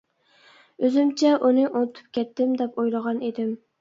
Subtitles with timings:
[0.87, 3.55] ئۆزۈمچە ئۇنى ئۇنتۇپ كەتتىم دەپ ئويلىغان ئىدىم.